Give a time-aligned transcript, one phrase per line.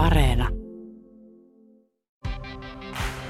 [0.00, 0.48] Areena.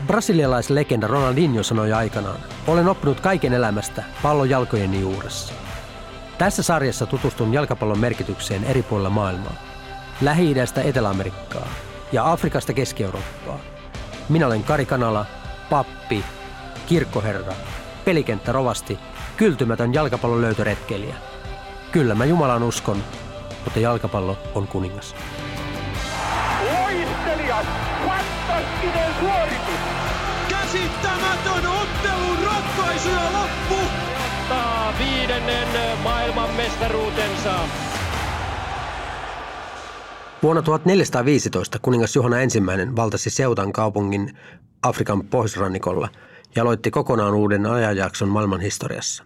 [0.07, 5.55] Brasilialaislegenda Ronaldinho sanoi aikanaan, olen oppinut kaiken elämästä pallon jalkojeni juuressa.
[6.39, 9.53] Tässä sarjassa tutustun jalkapallon merkitykseen eri puolilla maailmaa.
[10.21, 11.69] Lähi-idästä Etelä-Amerikkaa
[12.13, 13.59] ja Afrikasta Keski-Eurooppaa.
[14.29, 15.27] Minä olen Kari Kanala,
[15.71, 16.25] pappi,
[16.87, 17.53] kirkkoherra,
[18.05, 18.99] pelikenttä rovasti,
[19.37, 21.15] kyltymätön jalkapallon löytöretkeilijä.
[21.93, 23.03] Kyllä mä Jumalan uskon,
[23.65, 25.15] mutta jalkapallo on kuningas.
[35.31, 37.55] Viidennen maailmanmestaruutensa.
[40.43, 44.37] Vuonna 1415 kuningas Juhana ensimmäinen valtasi Seutan kaupungin
[44.83, 46.09] Afrikan pohjoisrannikolla
[46.57, 49.25] ja aloitti kokonaan uuden ajanjakson maailman historiassa.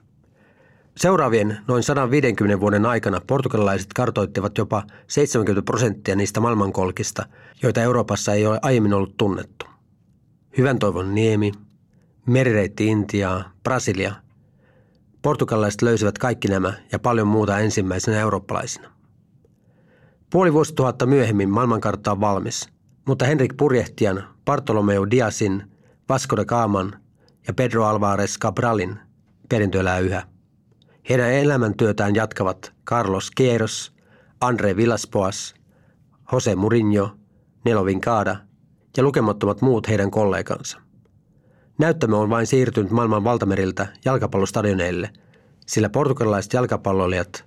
[0.96, 7.26] Seuraavien noin 150 vuoden aikana portugalilaiset kartoittivat jopa 70 prosenttia niistä maailmankolkista,
[7.62, 9.66] joita Euroopassa ei ole aiemmin ollut tunnettu.
[10.58, 11.52] Hyvän toivon niemi,
[12.26, 14.23] merireitti Intiaa, Brasilia.
[15.24, 18.90] Portugalilaiset löysivät kaikki nämä ja paljon muuta ensimmäisenä eurooppalaisina.
[20.30, 22.68] Puoli vuosituhatta myöhemmin maailmankartta on valmis,
[23.08, 25.62] mutta Henrik Purjehtian, Bartolomeu Diasin,
[26.08, 27.00] Vasco de Gaman
[27.46, 28.96] ja Pedro Alvarez Cabralin
[29.48, 30.22] perintö elää yhä.
[31.08, 33.90] Heidän elämäntyötään jatkavat Carlos Queiroz,
[34.40, 35.54] Andre Villaspoas,
[36.32, 37.10] Jose Mourinho,
[37.64, 38.36] Nelo Vincada
[38.96, 40.83] ja lukemattomat muut heidän kollegansa.
[41.78, 45.10] Näyttämö on vain siirtynyt maailman valtameriltä jalkapallostadioneille,
[45.66, 47.44] sillä portugalilaiset jalkapalloilijat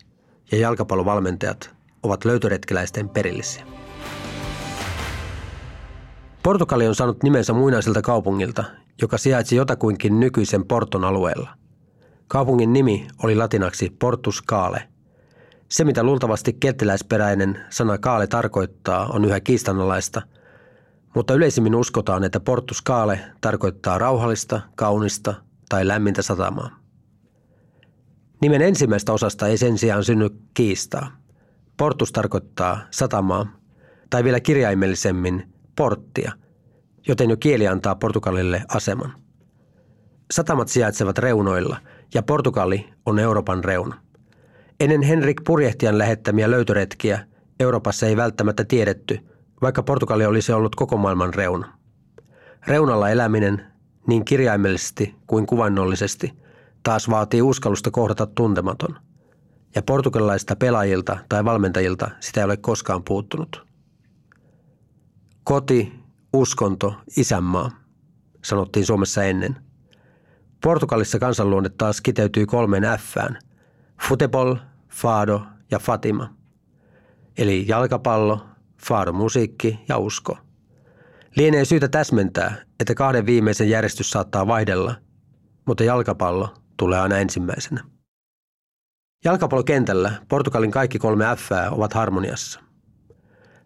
[0.51, 3.65] ja jalkapallovalmentajat ovat löytöretkeläisten perillisiä.
[6.43, 8.63] Portugali on saanut nimensä muinaiselta kaupungilta,
[9.01, 11.49] joka sijaitsi jotakuinkin nykyisen Porton alueella.
[12.27, 14.83] Kaupungin nimi oli latinaksi Portus Kaale.
[15.69, 20.21] Se, mitä luultavasti keltiläisperäinen sana kaale tarkoittaa, on yhä kiistanalaista,
[21.17, 25.33] mutta yleisimmin uskotaan, että Portus Kaale tarkoittaa rauhallista, kaunista
[25.69, 26.79] tai lämmintä satamaa.
[28.41, 31.17] Nimen ensimmäistä osasta ei sen sijaan synny kiistaa.
[31.77, 33.57] Portus tarkoittaa satamaa,
[34.09, 36.31] tai vielä kirjaimellisemmin porttia,
[37.07, 39.13] joten jo kieli antaa Portugalille aseman.
[40.33, 41.77] Satamat sijaitsevat reunoilla
[42.13, 44.01] ja Portugali on Euroopan reuna.
[44.79, 47.27] Ennen Henrik Purjehtian lähettämiä löytöretkiä
[47.59, 49.19] Euroopassa ei välttämättä tiedetty,
[49.61, 51.77] vaikka Portugali olisi ollut koko maailman reuna.
[52.67, 53.65] Reunalla eläminen,
[54.07, 56.33] niin kirjaimellisesti kuin kuvannollisesti,
[56.83, 58.95] taas vaatii uskallusta kohdata tuntematon.
[59.75, 63.67] Ja portugalilaisista pelaajilta tai valmentajilta sitä ei ole koskaan puuttunut.
[65.43, 65.93] Koti,
[66.33, 67.71] uskonto, isänmaa,
[68.43, 69.55] sanottiin Suomessa ennen–
[70.63, 73.39] Portugalissa kansanluonne taas kiteytyy kolmeen Fään.
[74.01, 74.55] Futebol,
[74.89, 75.41] Fado
[75.71, 76.33] ja Fatima.
[77.37, 78.45] Eli jalkapallo,
[78.87, 80.37] Fado musiikki ja usko.
[81.35, 84.95] Lienee syytä täsmentää, että kahden viimeisen järjestys saattaa vaihdella,
[85.65, 87.83] mutta jalkapallo tulee aina ensimmäisenä.
[89.25, 92.59] Jalkapallokentällä Portugalin kaikki kolme F ovat harmoniassa.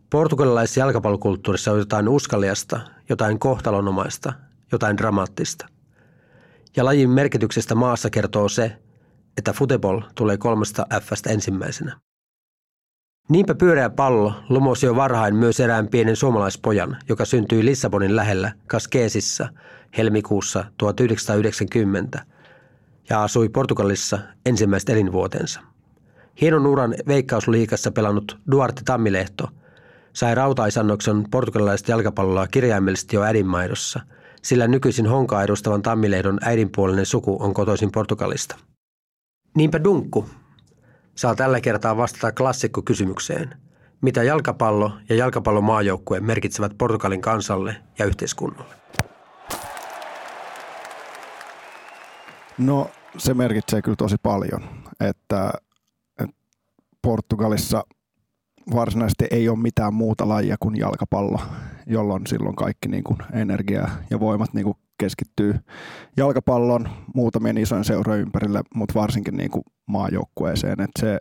[0.10, 2.80] Portugalilaisessa jalkapallokulttuurissa on jotain uskaliasta,
[3.10, 4.34] jotain kohtalonomaista,
[4.72, 5.68] jotain dramaattista–
[6.78, 8.78] ja lajin merkityksestä maassa kertoo se,
[9.38, 12.00] että futebol tulee kolmesta Fstä ensimmäisenä.
[13.30, 19.50] Niinpä pyöreä pallo lumosi jo varhain myös erään pienen suomalaispojan, joka syntyi Lissabonin lähellä Kaskeesissa
[19.98, 22.26] helmikuussa 1990
[23.10, 25.60] ja asui Portugalissa ensimmäiset elinvuotensa.
[26.42, 29.48] Hienon uran veikkausliikassa pelannut Duarte Tammilehto
[30.14, 34.00] sai rautaisannoksen portugalilaista jalkapalloa kirjaimellisesti jo äidinmaidossa–
[34.42, 38.56] sillä nykyisin honkaa edustavan tammilehdon äidinpuolinen suku on kotoisin Portugalista.
[39.56, 40.30] Niinpä Dunkku
[41.22, 43.56] saa tällä kertaa vastata klassikkokysymykseen,
[44.02, 48.76] mitä jalkapallo ja jalkapallomaajoukkue merkitsevät Portugalin kansalle ja yhteiskunnalle.
[52.58, 54.64] No se merkitsee kyllä tosi paljon,
[55.00, 55.52] että,
[56.20, 56.38] että
[57.02, 57.84] Portugalissa
[58.76, 61.40] varsinaisesti ei ole mitään muuta lajia kuin jalkapallo,
[61.88, 65.56] jolloin silloin kaikki niin kuin energia ja voimat niin kuin keskittyy
[66.18, 70.82] jalkapallon muutamien isojen seurojen ympärille, mutta varsinkin niin kuin maajoukkueeseen.
[70.82, 71.20] Et se,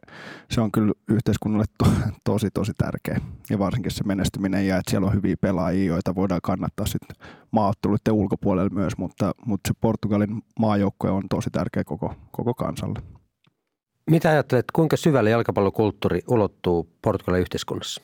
[0.51, 1.91] se on kyllä yhteiskunnalle to,
[2.25, 6.41] tosi tosi tärkeä ja varsinkin se menestyminen ja että siellä on hyviä pelaajia, joita voidaan
[6.43, 7.17] kannattaa sitten
[7.51, 12.99] maaotteluiden ulkopuolella myös, mutta, mutta se Portugalin maajoukkue on tosi tärkeä koko, koko kansalle.
[14.11, 18.03] Mitä ajattelet, kuinka syvälle jalkapallokulttuuri ulottuu Portugalin yhteiskunnassa?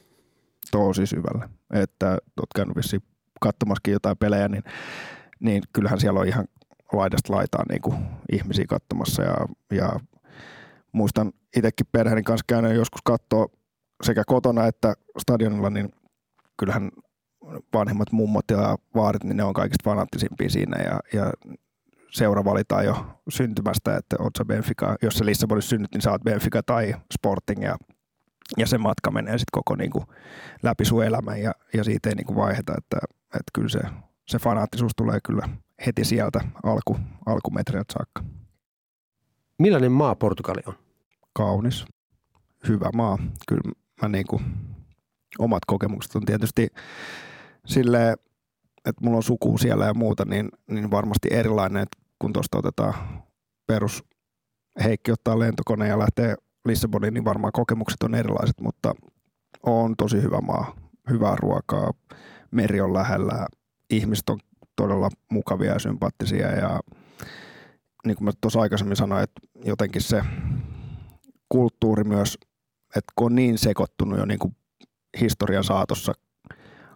[0.71, 1.49] Tosi syvälle.
[1.73, 3.03] Että olet käynyt vissiin
[3.41, 4.63] katsomassakin jotain pelejä, niin,
[5.41, 6.45] niin kyllähän siellä on ihan
[6.93, 7.97] laidasta laitaan niin kuin
[8.33, 9.23] ihmisiä katsomassa.
[9.23, 9.37] Ja,
[9.71, 10.01] ja
[10.93, 13.47] muistan itsekin perheeni kanssa käynyt joskus katsoa
[14.03, 15.89] sekä kotona että stadionilla, niin
[16.59, 16.91] kyllähän
[17.75, 21.33] vanhemmat mummot ja vaarit, niin ne on kaikista fanaattisimpia siinä ja, ja
[22.11, 26.23] seura valitaan jo syntymästä, että oot sä Benfica, jos sä Lissabonissa synnyt, niin sä oot
[26.23, 27.77] Benfica tai Sporting ja,
[28.57, 30.05] ja se matka menee sitten koko niin kuin
[30.63, 33.81] läpi sun elämän ja, ja siitä ei niin kuin vaiheta, että, että kyllä se,
[34.29, 35.49] se fanaattisuus tulee kyllä
[35.87, 36.97] heti sieltä alku,
[37.27, 38.25] alkumetreiltä saakka.
[39.59, 40.75] Millainen maa Portugali on?
[41.33, 41.85] Kaunis,
[42.69, 43.19] hyvä maa.
[43.49, 44.43] Kyllä mä niin kuin,
[45.39, 46.69] omat kokemukset on tietysti
[47.67, 48.13] sille,
[48.77, 52.95] että mulla on suku siellä ja muuta, niin, niin varmasti erilainen, että kun tuosta otetaan
[53.67, 54.05] perus
[54.85, 56.35] Heikki ottaa lentokone ja lähtee
[56.65, 58.95] Lissaboniin, niin varmaan kokemukset on erilaiset, mutta
[59.63, 60.77] on tosi hyvä maa,
[61.11, 61.91] hyvää ruokaa,
[62.51, 63.47] meri on lähellä,
[63.91, 64.39] ihmiset on
[64.77, 66.81] todella mukavia ja sympaattisia ja
[68.07, 70.23] niin kuin mä tuossa aikaisemmin sanoin, että jotenkin se
[71.49, 72.39] kulttuuri myös,
[72.97, 74.57] että kun on niin sekoittunut jo niin kuin
[75.21, 76.13] historian saatossa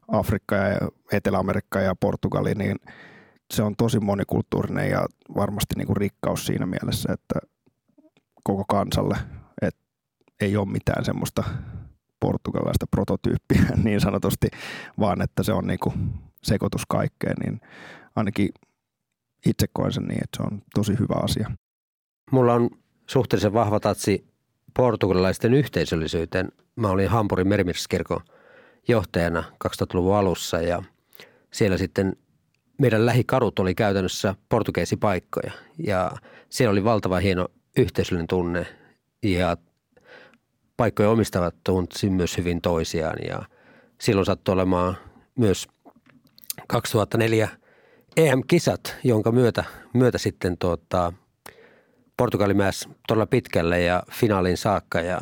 [0.08, 0.78] Afrikka ja
[1.12, 2.76] Etelä-Amerikka ja Portugali, niin
[3.54, 7.34] se on tosi monikulttuurinen ja varmasti niin kuin rikkaus siinä mielessä, että
[8.44, 9.16] koko kansalle,
[9.62, 9.80] että
[10.40, 11.44] ei ole mitään semmoista
[12.20, 14.48] portugalaista prototyyppiä niin sanotusti,
[14.98, 15.94] vaan että se on niin kuin
[16.42, 17.60] sekoitus kaikkeen, niin
[18.16, 18.48] ainakin
[19.46, 21.50] itse koen sen niin, että se on tosi hyvä asia.
[22.30, 22.70] Mulla on
[23.06, 24.24] suhteellisen vahva tatsi
[24.76, 26.48] portugalilaisten yhteisöllisyyteen.
[26.76, 28.20] Mä olin Hampurin merimieskirkon
[28.88, 30.82] johtajana 2000-luvun alussa ja
[31.50, 32.16] siellä sitten
[32.78, 36.10] meidän lähikadut oli käytännössä portugeesipaikkoja ja
[36.48, 38.66] siellä oli valtava hieno yhteisöllinen tunne
[39.22, 39.56] ja
[40.76, 43.42] paikkojen omistavat tunsi myös hyvin toisiaan ja
[44.00, 44.96] silloin sattui olemaan
[45.38, 45.68] myös
[46.66, 47.48] 2004
[48.16, 51.12] EM-kisat, jonka myötä, myötä sitten tuota,
[52.16, 55.20] Portugali mäs todella pitkälle ja finaalin saakka ja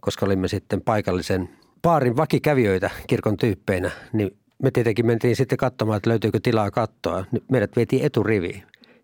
[0.00, 1.48] koska olimme sitten paikallisen
[1.82, 7.24] paarin vakikävijöitä kirkon tyyppeinä, niin me tietenkin mentiin sitten katsomaan, että löytyykö tilaa kattoa.
[7.50, 8.62] Meidät vietiin eturiviin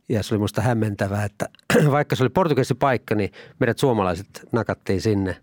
[0.08, 1.48] ja se oli minusta hämmentävää, että
[1.90, 5.36] vaikka se oli portugalisi paikka, niin meidät suomalaiset nakattiin sinne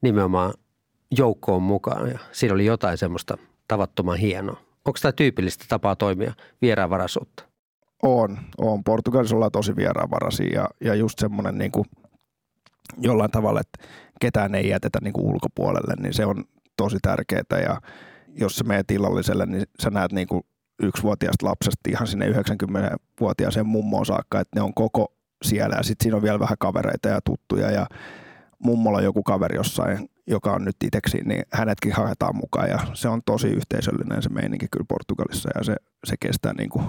[0.00, 0.54] nimenomaan
[1.18, 3.38] joukkoon mukaan ja siinä oli jotain semmoista
[3.68, 4.67] tavattoman hienoa.
[4.88, 6.32] Onko tämä tyypillistä tapaa toimia
[6.62, 7.44] vieraanvaraisuutta?
[8.02, 8.84] On, on.
[8.84, 11.84] Portugalissa ollaan tosi vieraanvaraisia ja, ja just semmoinen niin kuin
[12.98, 13.88] jollain tavalla, että
[14.20, 16.44] ketään ei jätetä niin kuin ulkopuolelle, niin se on
[16.76, 17.80] tosi tärkeää ja
[18.28, 20.42] jos sä meet illalliselle, niin sä näet niin kuin
[20.82, 25.12] yksivuotiaasta lapsesta ihan sinne 90-vuotiaaseen mummoon saakka, että ne on koko
[25.42, 27.86] siellä ja sitten siinä on vielä vähän kavereita ja tuttuja ja
[28.58, 33.22] mummolla joku kaveri jossain, joka on nyt itseksi, niin hänetkin haetaan mukaan ja se on
[33.26, 36.84] tosi yhteisöllinen se meininki kyllä Portugalissa ja se, se kestää niin kuin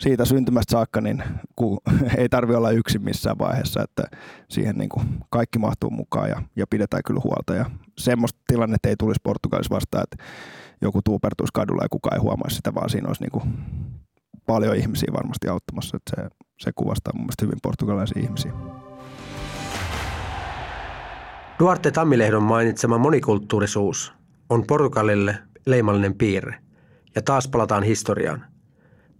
[0.00, 1.22] siitä syntymästä saakka, niin
[1.56, 1.78] kun
[2.18, 4.16] ei tarvi olla yksin missään vaiheessa, että
[4.48, 8.96] siihen niin kuin kaikki mahtuu mukaan ja, ja pidetään kyllä huolta ja semmoista tilannetta ei
[8.96, 10.24] tulisi Portugalissa vastaan, että
[10.82, 13.44] joku tuupertuisi kadulla ja kukaan ei huomaisi sitä, vaan siinä olisi niin kuin
[14.46, 16.28] paljon ihmisiä varmasti auttamassa, että se,
[16.60, 18.52] se kuvastaa mun mielestä hyvin portugalaisia ihmisiä.
[21.60, 24.12] Duarte Tammilehdon mainitsema monikulttuurisuus
[24.48, 26.54] on Portugalille leimallinen piirre.
[27.14, 28.44] Ja taas palataan historiaan.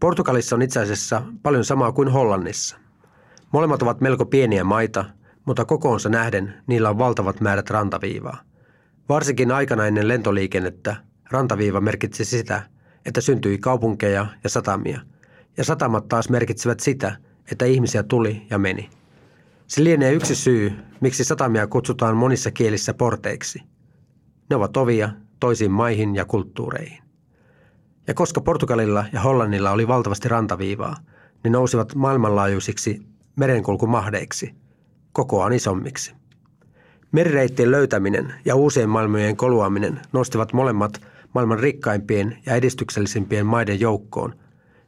[0.00, 2.76] Portugalissa on itse asiassa paljon samaa kuin Hollannissa.
[3.52, 5.04] Molemmat ovat melko pieniä maita,
[5.44, 8.40] mutta kokoonsa nähden niillä on valtavat määrät rantaviivaa.
[9.08, 10.96] Varsinkin aikana ennen lentoliikennettä
[11.30, 12.62] rantaviiva merkitsi sitä,
[13.06, 15.00] että syntyi kaupunkeja ja satamia,
[15.56, 17.16] ja satamat taas merkitsevät sitä,
[17.52, 18.90] että ihmisiä tuli ja meni–
[19.70, 23.62] se lienee yksi syy, miksi satamia kutsutaan monissa kielissä porteiksi.
[24.50, 25.10] Ne ovat ovia
[25.40, 27.02] toisiin maihin ja kulttuureihin.
[28.06, 30.96] Ja koska Portugalilla ja Hollannilla oli valtavasti rantaviivaa,
[31.44, 33.02] ne nousivat maailmanlaajuisiksi
[33.36, 34.54] merenkulkumahdeiksi,
[35.12, 36.14] kokoaan isommiksi.
[37.12, 41.00] Merireittien löytäminen ja uusien maailmojen koluaminen nostivat molemmat
[41.34, 44.34] maailman rikkaimpien ja edistyksellisimpien maiden joukkoon,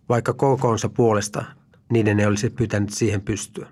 [0.08, 1.44] vaikka kokoonsa puolesta
[1.90, 3.68] niiden ei olisi pyytänyt siihen pystyä.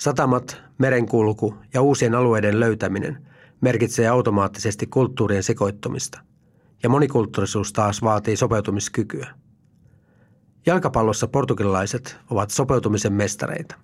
[0.00, 3.26] Satamat, merenkulku ja uusien alueiden löytäminen
[3.60, 6.20] merkitsee automaattisesti kulttuurien sekoittumista,
[6.82, 9.28] ja monikulttuurisuus taas vaatii sopeutumiskykyä.
[10.66, 13.74] Jalkapallossa portugalilaiset ovat sopeutumisen mestareita.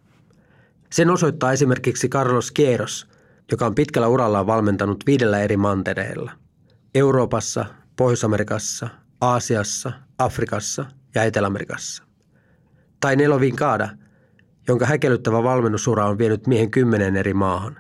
[0.93, 3.05] Sen osoittaa esimerkiksi Carlos Queiroz,
[3.51, 6.33] joka on pitkällä urallaan valmentanut viidellä eri mantereella.
[6.95, 7.65] Euroopassa,
[7.97, 8.89] Pohjois-Amerikassa,
[9.21, 12.03] Aasiassa, Afrikassa ja Etelä-Amerikassa.
[13.01, 13.89] Tai Nelo Vincada–
[14.69, 17.77] jonka häkellyttävä valmennusura on vienyt miehen kymmenen eri maahan.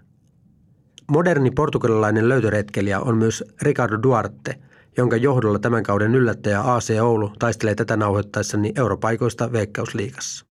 [1.10, 4.58] Moderni portugalilainen löytöretkelijä on myös Ricardo Duarte,
[4.96, 10.46] jonka johdolla tämän kauden yllättäjä AC Oulu taistelee tätä nauhoittaessani europaikoista veikkausliigassa.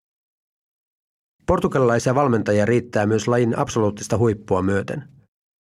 [1.47, 5.05] Portugalilaisia valmentajia riittää myös lajin absoluuttista huippua myöten.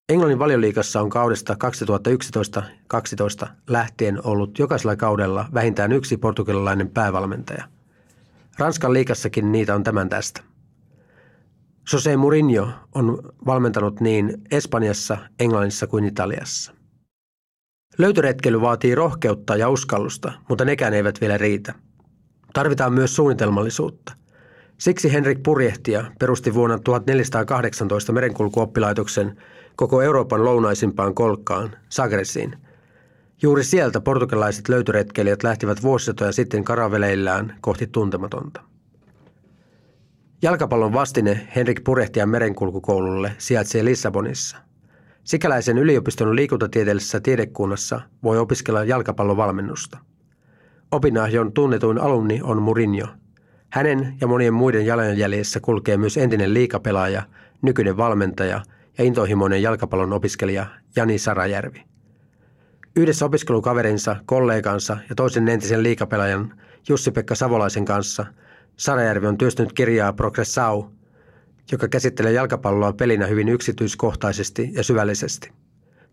[0.09, 1.55] Englannin valioliikassa on kaudesta
[3.43, 7.63] 2011-2012 lähtien ollut jokaisella kaudella vähintään yksi portugalilainen päävalmentaja.
[8.57, 10.41] Ranskan liikassakin niitä on tämän tästä.
[11.93, 16.73] Jose Mourinho on valmentanut niin Espanjassa, Englannissa kuin Italiassa.
[17.97, 21.73] Löytöretkely vaatii rohkeutta ja uskallusta, mutta nekään eivät vielä riitä.
[22.53, 24.13] Tarvitaan myös suunnitelmallisuutta.
[24.77, 29.41] Siksi Henrik Purjehtia perusti vuonna 1418 merenkulkuoppilaitoksen
[29.75, 32.55] koko Euroopan lounaisimpaan kolkkaan, Sagresiin.
[33.41, 38.61] Juuri sieltä portugalaiset löytöretkeilijät lähtivät vuosisatoja sitten karaveleillään kohti tuntematonta.
[40.41, 44.57] Jalkapallon vastine Henrik Purehtian merenkulkukoululle sijaitsee Lissabonissa.
[45.23, 49.97] Sikäläisen yliopiston liikuntatieteellisessä tiedekunnassa voi opiskella jalkapallovalmennusta.
[50.91, 53.07] Opinahjon tunnetuin alumni on Mourinho.
[53.69, 57.23] Hänen ja monien muiden jalanjäljessä kulkee myös entinen liikapelaaja,
[57.61, 58.61] nykyinen valmentaja
[58.97, 60.65] ja intohimoinen jalkapallon opiskelija
[60.95, 61.83] Jani Sarajärvi.
[62.95, 66.53] Yhdessä opiskelukaverinsa, kollegansa ja toisen entisen liikapelaajan
[66.89, 68.25] Jussi-Pekka Savolaisen kanssa–
[68.79, 70.83] Sarajärvi on työstänyt kirjaa Progressau,
[71.71, 75.51] joka käsittelee jalkapalloa pelinä hyvin yksityiskohtaisesti ja syvällisesti.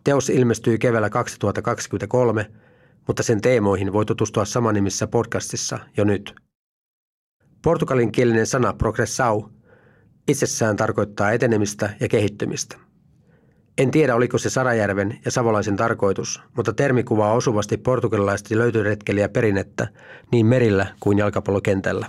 [0.05, 2.51] Teos ilmestyy keväällä 2023,
[3.07, 6.35] mutta sen teemoihin voi tutustua samannimisessä podcastissa jo nyt.
[7.63, 9.43] Portugalinkielinen sana progressau
[10.29, 12.77] itsessään tarkoittaa etenemistä ja kehittymistä.
[13.79, 19.89] En tiedä, oliko se Sarajärven ja Savolaisen tarkoitus, mutta termi kuvaa osuvasti portugalilaista löytyretkeliä perinnettä
[20.33, 22.07] niin merillä kuin jalkapallokentällä.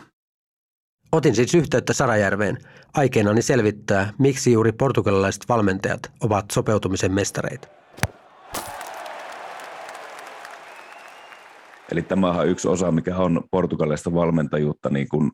[1.12, 2.58] Otin siis yhteyttä Sarajärveen
[2.94, 7.68] aikeenani selvittää, miksi juuri portugalilaiset valmentajat ovat sopeutumisen mestareita.
[11.92, 15.32] Eli tämä on yksi osa, mikä on portugalilaista valmentajuutta, niin kun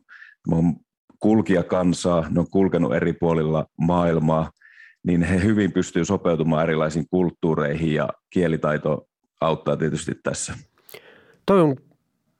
[0.50, 0.76] on
[1.20, 4.50] kulkijakansaa, ne on kulkenut eri puolilla maailmaa,
[5.06, 9.08] niin he hyvin pystyvät sopeutumaan erilaisiin kulttuureihin ja kielitaito
[9.40, 10.54] auttaa tietysti tässä.
[11.46, 11.76] Toi on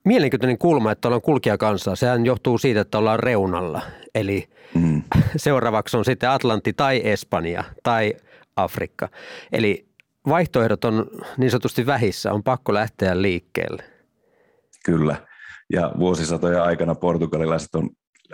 [0.05, 1.97] mielenkiintoinen kulma, että ollaan kulkijakansaa.
[1.97, 3.83] Sehän johtuu siitä, että ollaan reunalla.
[4.15, 5.03] Eli mm.
[5.37, 8.15] seuraavaksi on sitten Atlantti tai Espanja tai
[8.57, 9.09] Afrikka.
[9.53, 9.87] Eli
[10.29, 11.07] vaihtoehdot on
[11.37, 13.85] niin sanotusti vähissä, on pakko lähteä liikkeelle.
[14.85, 15.17] Kyllä.
[15.73, 17.91] Ja vuosisatojen aikana portugalilaiset on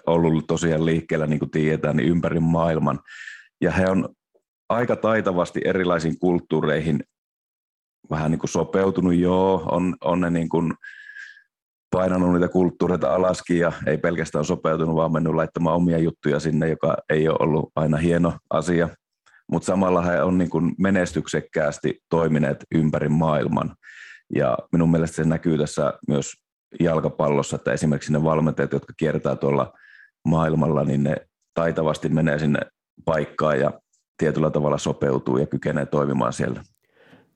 [0.06, 2.98] ollut tosiaan liikkeellä, niin kuin tiedetään, niin ympäri maailman.
[3.60, 4.08] Ja he on
[4.68, 7.04] aika taitavasti erilaisiin kulttuureihin
[8.10, 10.72] vähän niin kuin sopeutunut, joo, on, on ne niin kuin
[11.90, 16.96] painanut niitä kulttuureita alaskin ja ei pelkästään sopeutunut, vaan mennyt laittamaan omia juttuja sinne, joka
[17.10, 18.88] ei ole ollut aina hieno asia.
[19.52, 23.74] Mutta samalla he on niin menestyksekkäästi toimineet ympäri maailman.
[24.34, 26.32] Ja minun mielestä se näkyy tässä myös
[26.80, 29.72] jalkapallossa, että esimerkiksi ne valmentajat, jotka kiertää tuolla
[30.28, 31.16] maailmalla, niin ne
[31.54, 32.60] taitavasti menee sinne
[33.04, 33.72] paikkaan ja
[34.16, 36.62] tietyllä tavalla sopeutuu ja kykenee toimimaan siellä.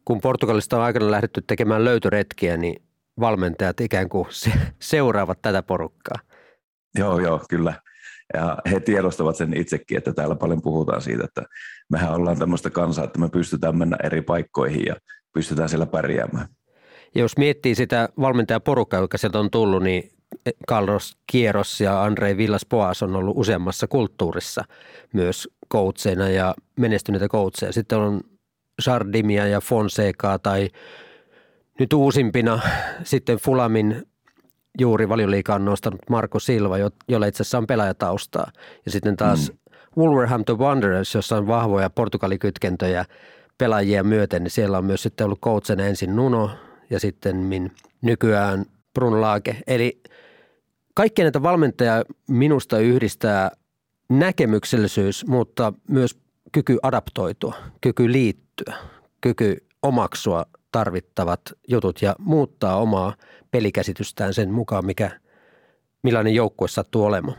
[0.04, 2.83] Kun Portugalista on aikana lähdetty tekemään löytöretkiä, niin
[3.20, 4.26] valmentajat ikään kuin
[4.80, 6.18] seuraavat tätä porukkaa.
[6.98, 7.74] Joo, joo, kyllä.
[8.34, 11.42] Ja he tiedostavat sen itsekin, että täällä paljon puhutaan siitä, että
[11.90, 14.96] mehän ollaan tämmöistä kansaa, että me pystytään mennä eri paikkoihin ja
[15.34, 16.48] pystytään siellä pärjäämään.
[17.14, 20.10] Ja jos miettii sitä valmentajaporukkaa, joka sieltä on tullut, niin
[20.68, 24.64] Carlos Kieros ja Andrei Villas Boas on ollut useammassa kulttuurissa
[25.12, 27.72] myös koutseina ja menestyneitä koutseja.
[27.72, 28.20] Sitten on
[28.86, 30.68] Jardimia ja Fonsecaa tai
[31.78, 32.60] nyt uusimpina
[33.04, 34.06] sitten Fulamin
[34.78, 36.76] juuri valioliikaan nostanut Marko Silva,
[37.08, 38.52] jolla itse asiassa on pelaajataustaa.
[38.84, 39.58] Ja sitten taas mm.
[40.02, 43.04] Wolverhampton Wanderers, jossa on vahvoja portugalikytkentöjä
[43.58, 46.50] pelaajia myöten, niin siellä on myös sitten ollut coachina ensin Nuno
[46.90, 48.64] ja sitten min nykyään
[48.94, 49.56] Brun Laake.
[49.66, 50.02] Eli
[50.94, 53.50] kaikkia näitä valmentajia minusta yhdistää
[54.08, 56.18] näkemyksellisyys, mutta myös
[56.52, 58.74] kyky adaptoitua, kyky liittyä,
[59.20, 63.14] kyky omaksua tarvittavat jutut ja muuttaa omaa
[63.50, 65.20] pelikäsitystään sen mukaan, mikä,
[66.02, 67.36] millainen joukkue sattuu olemaan.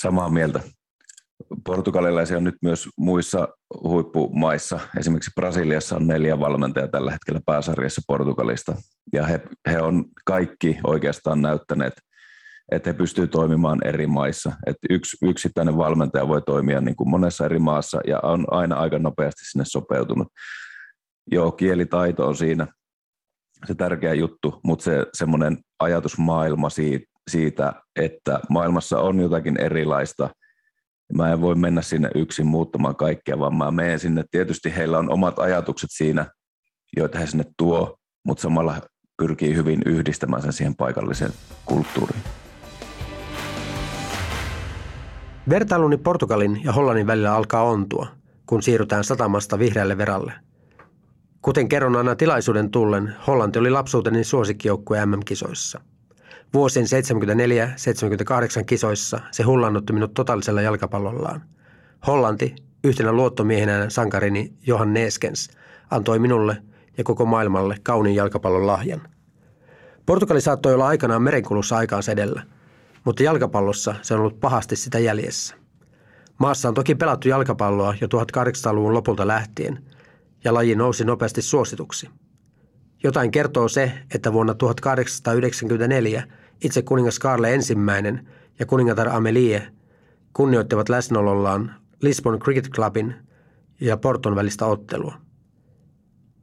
[0.00, 0.60] Samaa mieltä.
[1.64, 3.48] Portugalilaisia on nyt myös muissa
[3.82, 4.80] huippumaissa.
[4.98, 8.76] Esimerkiksi Brasiliassa on neljä valmentajaa tällä hetkellä pääsarjassa Portugalista.
[9.12, 11.94] Ja he, he on kaikki oikeastaan näyttäneet,
[12.72, 14.52] että he pystyvät toimimaan eri maissa.
[14.66, 18.98] Että yksi yksittäinen valmentaja voi toimia niin kuin monessa eri maassa ja on aina aika
[18.98, 20.28] nopeasti sinne sopeutunut
[21.26, 22.66] joo, kielitaito on siinä
[23.64, 30.30] se tärkeä juttu, mutta se semmoinen ajatusmaailma siitä, siitä, että maailmassa on jotakin erilaista.
[31.14, 34.24] Mä en voi mennä sinne yksin muuttamaan kaikkea, vaan mä menen sinne.
[34.30, 36.26] Tietysti heillä on omat ajatukset siinä,
[36.96, 38.80] joita he sinne tuo, mutta samalla
[39.18, 41.32] pyrkii hyvin yhdistämään sen siihen paikalliseen
[41.64, 42.22] kulttuuriin.
[45.48, 48.06] Vertailuni Portugalin ja Hollannin välillä alkaa ontua–
[48.46, 50.32] kun siirrytään satamasta vihreälle veralle.
[51.46, 55.80] Kuten kerron aina tilaisuuden tullen, Hollanti oli lapsuuteni suosikkijoukkue MM-kisoissa.
[56.54, 56.86] Vuosien
[58.60, 61.42] 74-78 kisoissa se hullannutti minut totaalisella jalkapallollaan.
[62.06, 65.50] Hollanti, yhtenä luottomiehenä sankarini Johan Neskens,
[65.90, 66.56] antoi minulle
[66.98, 69.08] ja koko maailmalle kauniin jalkapallon lahjan.
[70.06, 72.42] Portugali saattoi olla aikanaan merenkulussa aikaansa edellä,
[73.04, 75.56] mutta jalkapallossa se on ollut pahasti sitä jäljessä.
[76.38, 79.95] Maassa on toki pelattu jalkapalloa jo 1800-luvun lopulta lähtien,
[80.46, 82.08] ja laji nousi nopeasti suosituksi.
[83.02, 86.22] Jotain kertoo se, että vuonna 1894
[86.64, 89.68] itse kuningas Karle ensimmäinen ja kuningatar Amelie
[90.32, 93.14] kunnioittivat läsnäolollaan Lisbon Cricket Clubin
[93.80, 95.14] ja Porton välistä ottelua.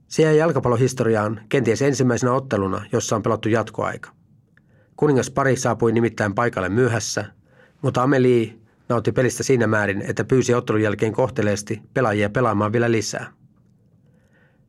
[0.08, 4.12] Se jäi jalkapallohistoriaan kenties ensimmäisenä otteluna, jossa on pelattu jatkoaika.
[4.96, 7.26] Kuningas pari saapui nimittäin paikalle myöhässä,
[7.82, 8.54] mutta Amelie
[8.90, 13.43] nautti pelistä siinä määrin, että pyysi ottelun jälkeen kohteleesti pelaajia pelaamaan vielä lisää.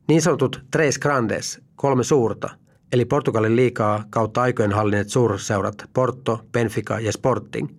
[0.07, 2.49] Niin sanotut Tres Grandes, kolme suurta,
[2.91, 7.69] eli Portugalin liikaa kautta aikojen hallinneet suurseurat Porto, Benfica ja Sporting,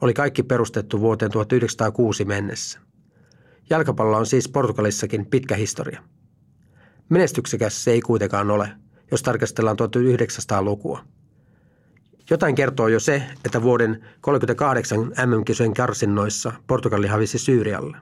[0.00, 2.78] oli kaikki perustettu vuoteen 1906 mennessä.
[3.70, 6.02] Jalkapallo on siis Portugalissakin pitkä historia.
[7.08, 8.68] Menestyksekäs se ei kuitenkaan ole,
[9.10, 11.04] jos tarkastellaan 1900-lukua.
[12.30, 17.96] Jotain kertoo jo se, että vuoden 1938 MM-kisojen karsinnoissa Portugali havisi Syyrialle.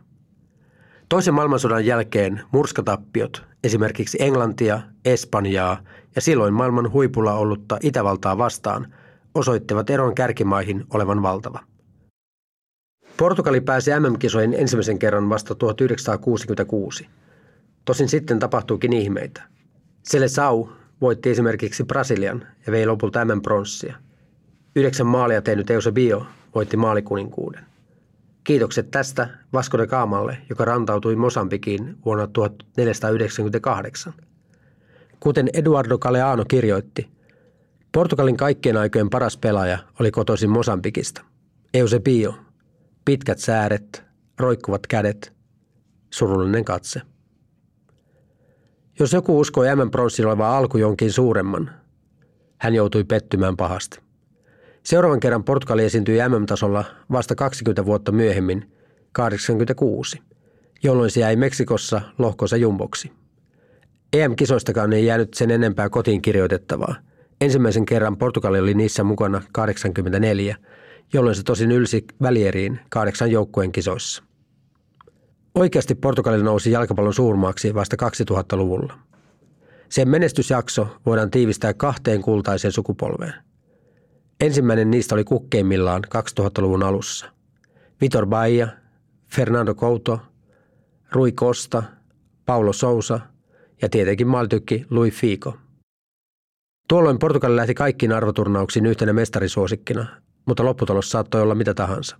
[1.11, 5.83] Toisen maailmansodan jälkeen murskatappiot, esimerkiksi Englantia, Espanjaa
[6.14, 8.95] ja silloin maailman huipulla ollutta Itävaltaa vastaan,
[9.35, 11.61] osoittivat eron kärkimaihin olevan valtava.
[13.17, 17.09] Portugali pääsi MM-kisoihin ensimmäisen kerran vasta 1966.
[17.85, 19.43] Tosin sitten tapahtuikin ihmeitä.
[20.26, 20.69] Sau
[21.00, 23.97] voitti esimerkiksi Brasilian ja vei lopulta M-pronssia.
[24.76, 27.70] Yhdeksän maalia tehnyt Eusebio voitti maalikuninkuuden.
[28.45, 34.13] Kiitokset tästä Vasco de Gaamalle, joka rantautui Mosambikiin vuonna 1498.
[35.21, 37.09] Kuten Eduardo Galeano kirjoitti,
[37.93, 41.23] Portugalin kaikkien aikojen paras pelaaja oli kotoisin Mosambikista.
[41.75, 42.35] Eusebio,
[43.05, 44.05] pitkät sääret,
[44.39, 45.33] roikkuvat kädet,
[46.11, 47.00] surullinen katse.
[48.99, 51.71] Jos joku uskoi M-pronssin alku jonkin suuremman,
[52.59, 54.10] hän joutui pettymään pahasti.
[54.82, 58.73] Seuraavan kerran Portugali esiintyi MM-tasolla vasta 20 vuotta myöhemmin,
[59.12, 60.19] 86,
[60.82, 63.12] jolloin se jäi Meksikossa lohkonsa jumboksi.
[64.12, 66.95] EM-kisoistakaan ei jäänyt sen enempää kotiin kirjoitettavaa.
[67.40, 70.56] Ensimmäisen kerran Portugali oli niissä mukana 84,
[71.12, 74.23] jolloin se tosin ylsi välieriin kahdeksan joukkueen kisoissa.
[75.54, 77.97] Oikeasti Portugali nousi jalkapallon suurmaaksi vasta
[78.30, 78.99] 2000-luvulla.
[79.88, 83.34] Sen menestysjakso voidaan tiivistää kahteen kultaiseen sukupolveen.
[84.41, 87.26] Ensimmäinen niistä oli kukkeimmillaan 2000-luvun alussa.
[88.00, 88.69] Vitor Baia,
[89.35, 90.21] Fernando Couto,
[91.13, 91.83] Rui Costa,
[92.47, 93.21] Paulo Sousa
[93.83, 95.59] ja tietenkin maaltykki Louis Figo.
[96.89, 100.07] Tuolloin Portugali lähti kaikkiin arvoturnauksiin yhtenä mestarisuosikkina,
[100.47, 102.17] mutta lopputulos saattoi olla mitä tahansa.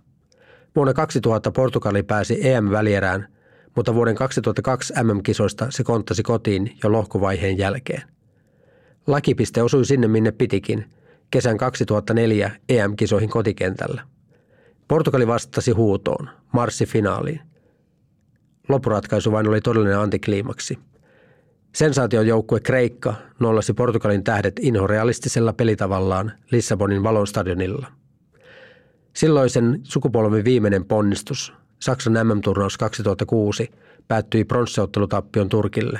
[0.75, 3.27] Vuonna 2000 Portugali pääsi EM-välierään,
[3.75, 8.01] mutta vuoden 2002 MM-kisoista se konttasi kotiin jo lohkovaiheen jälkeen.
[9.07, 10.85] Lakipiste osui sinne minne pitikin,
[11.31, 14.01] kesän 2004 EM-kisoihin kotikentällä.
[14.87, 17.41] Portugali vastasi huutoon, marssi finaaliin.
[18.69, 20.79] Lopuratkaisu vain oli todellinen antikliimaksi.
[21.75, 27.87] Sensaatiojoukkue Kreikka nollasi Portugalin tähdet inhorealistisella pelitavallaan Lissabonin valonstadionilla–
[29.13, 33.71] Silloisen sukupolven viimeinen ponnistus, Saksan MM-turnaus 2006,
[34.07, 35.99] päättyi pronssiottelutappion Turkille.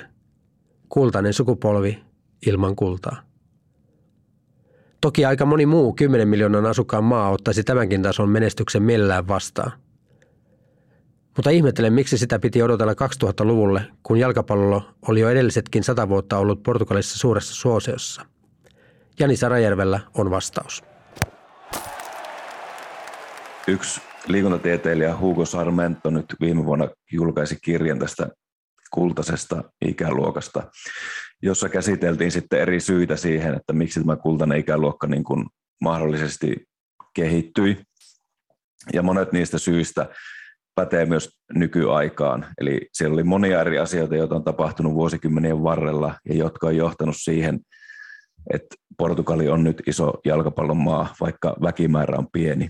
[0.90, 2.04] Kultainen sukupolvi
[2.48, 3.31] ilman kultaa.
[5.02, 9.72] Toki aika moni muu 10 miljoonan asukkaan maa ottaisi tämänkin tason menestyksen millään vastaan.
[11.38, 16.64] Mutta ihmettelen, miksi sitä piti odotella 2000-luvulle, kun jalkapallo oli jo edellisetkin sata vuotta ollut
[16.64, 18.26] Portugalissa suuressa suosiossa.
[19.20, 20.84] Jani Sarajärvellä on vastaus.
[23.68, 28.30] Yksi liikuntatieteilijä Hugo Sarmento nyt viime vuonna julkaisi kirjan tästä
[28.92, 30.64] kultaisesta ikäluokasta,
[31.42, 35.46] jossa käsiteltiin sitten eri syitä siihen, että miksi tämä kultainen ikäluokka niin kuin
[35.82, 36.66] mahdollisesti
[37.14, 37.78] kehittyi.
[38.94, 40.10] Ja monet niistä syistä
[40.76, 42.46] pätee myös nykyaikaan.
[42.58, 47.16] Eli siellä oli monia eri asioita, joita on tapahtunut vuosikymmenien varrella ja jotka on johtanut
[47.20, 47.60] siihen,
[48.54, 52.70] että Portugali on nyt iso jalkapallon maa, vaikka väkimäärä on pieni.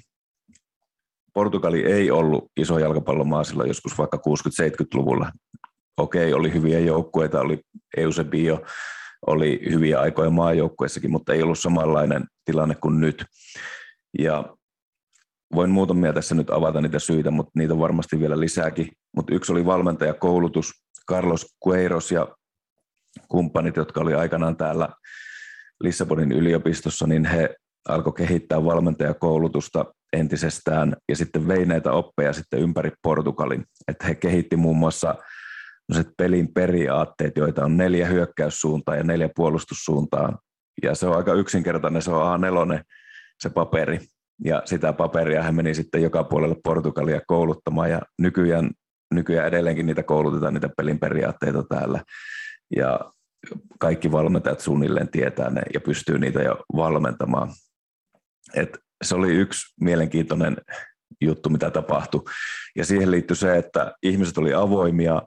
[1.34, 5.32] Portugali ei ollut iso jalkapallomaa silloin joskus vaikka 60-70-luvulla.
[5.98, 7.62] Okei, oli hyviä joukkueita, oli
[7.98, 8.62] Eusebio,
[9.28, 13.26] oli hyviä aikoja maajoukkueissakin, mutta ei ollut samanlainen tilanne kuin nyt.
[14.20, 14.56] Ja
[15.56, 18.88] voin muutamia tässä nyt avata niitä syitä, mutta niitä on varmasti vielä lisääkin.
[19.16, 20.72] Mutta yksi oli valmentajakoulutus,
[21.10, 22.28] Carlos Queiros ja
[23.28, 24.90] kumppanit, jotka oli aikanaan täällä
[25.84, 27.56] Lissabonin yliopistossa, niin he
[27.90, 33.66] alkoi kehittää valmentajakoulutusta entisestään ja sitten vei näitä oppeja sitten ympäri Portugalin.
[33.88, 35.16] Että he kehitti muun muassa
[36.18, 40.40] pelin periaatteet, joita on neljä hyökkäyssuuntaa ja neljä puolustussuuntaa.
[40.84, 42.84] Ja se on aika yksinkertainen, se on A4
[43.40, 44.00] se paperi.
[44.46, 48.72] Ja sitä paperia hän meni sitten joka puolelle Portugalia kouluttamaan ja nykyään,
[49.14, 52.04] nykyään edelleenkin niitä koulutetaan, niitä pelin periaatteita täällä.
[52.76, 53.00] Ja
[53.80, 57.50] kaikki valmentajat suunnilleen tietää ne ja pystyy niitä jo valmentamaan.
[58.56, 60.58] Et se oli yksi mielenkiintoinen
[61.22, 62.24] juttu, mitä tapahtui.
[62.76, 65.22] Ja siihen liittyi se, että ihmiset oli avoimia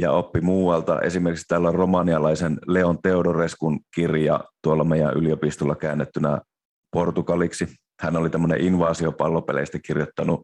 [0.00, 1.00] ja oppi muualta.
[1.00, 6.40] Esimerkiksi täällä on romanialaisen Leon Teodoreskun kirja tuolla meidän yliopistolla käännettynä
[6.92, 7.68] portugaliksi.
[8.00, 10.40] Hän oli tämmöinen invaasiopallopeleistä kirjoittanut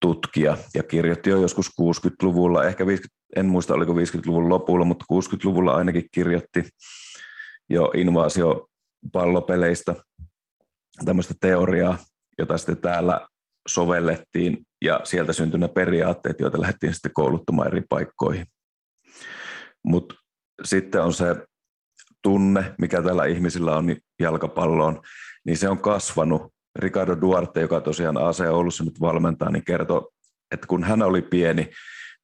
[0.00, 5.74] tutkija ja kirjoitti jo joskus 60-luvulla, ehkä 50, en muista oliko 50-luvun lopulla, mutta 60-luvulla
[5.74, 6.68] ainakin kirjoitti
[7.70, 9.94] jo invaasiopallopeleistä
[11.04, 11.98] tämmöistä teoriaa,
[12.38, 13.26] jota sitten täällä
[13.68, 18.46] sovellettiin ja sieltä syntyi ne periaatteet, joita lähdettiin sitten kouluttamaan eri paikkoihin.
[19.84, 20.14] Mutta
[20.64, 21.36] sitten on se
[22.22, 25.00] tunne, mikä tällä ihmisillä on jalkapalloon,
[25.46, 26.52] niin se on kasvanut.
[26.78, 30.08] Ricardo Duarte, joka tosiaan AC Oulussa nyt valmentaa, niin kertoi,
[30.50, 31.70] että kun hän oli pieni,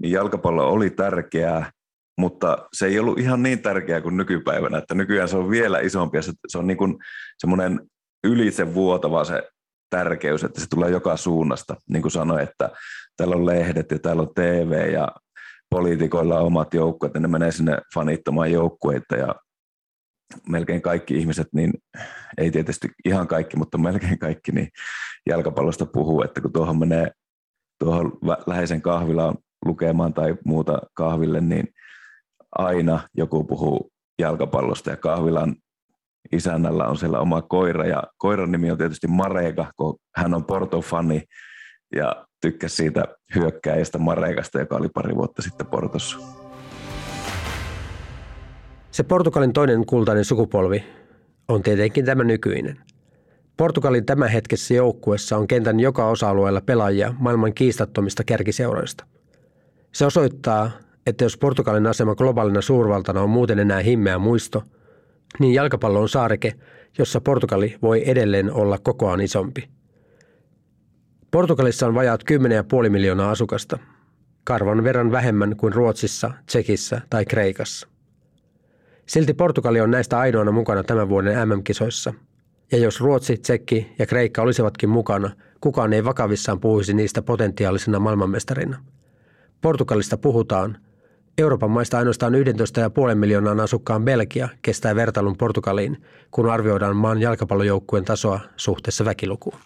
[0.03, 1.73] niin jalkapallo oli tärkeää,
[2.19, 6.19] mutta se ei ollut ihan niin tärkeää kuin nykypäivänä, että nykyään se on vielä isompi
[6.19, 6.97] ja se, on niin kuin
[7.39, 7.81] semmoinen
[8.25, 9.49] ylitse vuotava se
[9.91, 11.77] tärkeys, että se tulee joka suunnasta.
[11.89, 12.71] Niin kuin sanoin, että
[13.17, 15.09] täällä on lehdet ja täällä on TV ja
[15.71, 19.35] poliitikoilla on omat joukkueet ne menee sinne fanittamaan joukkueita ja
[20.49, 21.73] melkein kaikki ihmiset, niin
[22.39, 24.69] ei tietysti ihan kaikki, mutta melkein kaikki, niin
[25.27, 27.11] jalkapallosta puhuu, että kun tuohon menee
[27.79, 28.13] tuohon
[28.47, 31.69] läheisen kahvilaan lukemaan tai muuta kahville, niin
[32.59, 35.57] aina joku puhuu jalkapallosta ja kahvilan
[36.33, 41.23] isännällä on siellä oma koira ja koiran nimi on tietysti Marega, kun hän on Porto-fani
[41.95, 46.19] ja tykkäsi siitä hyökkäistä Maregasta, joka oli pari vuotta sitten Portossa.
[48.91, 50.85] Se Portugalin toinen kultainen sukupolvi
[51.49, 52.81] on tietenkin tämä nykyinen.
[53.57, 59.05] Portugalin tämänhetkisessä joukkuessa on kentän joka osa-alueella pelaajia maailman kiistattomista kärkiseuroista.
[59.93, 60.71] Se osoittaa,
[61.07, 64.63] että jos Portugalin asema globaalina suurvaltana on muuten enää himmeä muisto,
[65.39, 66.53] niin jalkapallo on saareke,
[66.99, 69.76] jossa Portugali voi edelleen olla kokoaan isompi.
[71.37, 72.23] Portugalissa on vajaat
[72.85, 73.79] 10,5 miljoonaa asukasta,
[74.45, 77.89] karvan verran vähemmän kuin Ruotsissa, Tsekissä tai Kreikassa.
[79.07, 82.15] Silti Portugali on näistä ainoana mukana tämän vuoden MM-kisoissa.
[82.73, 88.79] Ja jos Ruotsi, Tsekki ja Kreikka olisivatkin mukana, kukaan ei vakavissaan puhuisi niistä potentiaalisena maailmanmestarina.
[89.61, 90.79] Portugalista puhutaan.
[91.39, 98.41] Euroopan maista ainoastaan 11,5 miljoonan asukkaan Belgia kestää vertailun Portugaliin, kun arvioidaan maan jalkapallojoukkueen tasoa
[98.57, 99.66] suhteessa väkilukuun.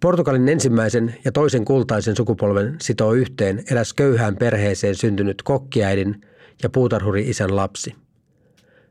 [0.00, 6.20] Portugalin ensimmäisen ja toisen kultaisen sukupolven sitoo yhteen eräs köyhään perheeseen syntynyt kokkiäidin
[6.62, 7.94] ja puutarhuri-isän lapsi–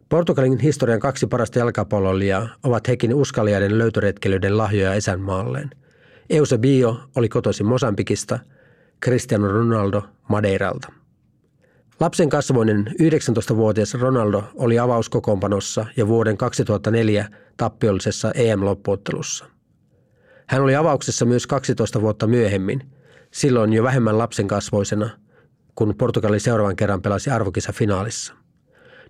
[0.09, 5.69] Portugalin historian kaksi parasta jalkapalloilijaa ovat hekin uskaliaiden löytöretkelyiden lahjoja isänmaalleen.
[6.29, 8.39] Eusebio oli kotoisin Mosambikista,
[9.03, 10.91] Cristiano Ronaldo Madeiralta.
[11.99, 19.45] Lapsen kasvoinen 19-vuotias Ronaldo oli avauskokoonpanossa ja vuoden 2004 tappiollisessa EM-loppuottelussa.
[20.49, 22.81] Hän oli avauksessa myös 12 vuotta myöhemmin,
[23.31, 25.09] silloin jo vähemmän lapsen kasvoisena,
[25.75, 28.33] kun Portugali seuraavan kerran pelasi arvokisa finaalissa.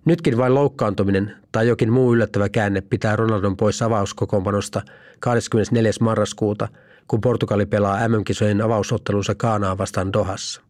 [0.04, 4.82] Nytkin vain loukkaantuminen tai jokin muu yllättävä käänne pitää Ronaldon pois avauskokoonpanosta
[5.20, 5.90] 24.
[6.00, 6.68] marraskuuta,
[7.08, 10.62] kun Portugali pelaa MM-kisojen avausottelunsa Kaanaa vastaan Dohassa.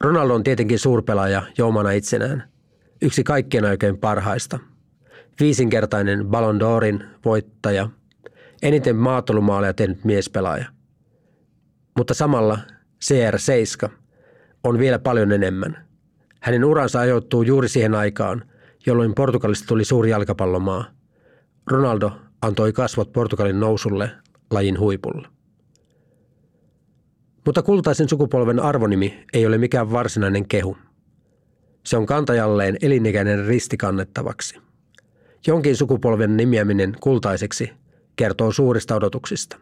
[0.00, 2.48] Ronaldo on tietenkin suurpelaaja joumana itsenään.
[3.02, 4.58] Yksi kaikkien oikein parhaista.
[5.40, 7.88] Viisinkertainen Ballon d'Orin voittaja.
[8.62, 10.64] Eniten maatolumaaleja tehnyt miespelaaja.
[11.96, 12.58] Mutta samalla
[13.04, 13.88] CR7
[14.64, 15.76] on vielä paljon enemmän–
[16.40, 18.44] hänen uransa ajoittuu juuri siihen aikaan,
[18.86, 20.84] jolloin Portugalista tuli suuri jalkapallomaa.
[21.66, 24.10] Ronaldo antoi kasvot Portugalin nousulle
[24.50, 25.28] lajin huipulla.
[27.46, 30.76] Mutta kultaisen sukupolven arvonimi ei ole mikään varsinainen kehu.
[31.86, 34.60] Se on kantajalleen elinikäinen risti kannettavaksi.
[35.46, 37.70] Jonkin sukupolven nimiäminen kultaiseksi
[38.18, 39.56] kertoo suurista odotuksista.